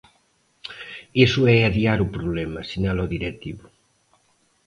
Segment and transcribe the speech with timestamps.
[1.25, 3.65] Iso é adiar o problema, sinala o directivo.